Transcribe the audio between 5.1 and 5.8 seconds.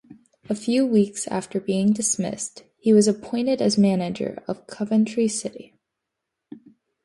City.